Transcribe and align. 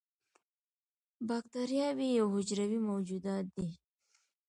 بکتریاوې 1.27 2.07
یو 2.19 2.27
حجروي 2.35 2.79
موجودات 2.89 3.45
دي 3.55 3.69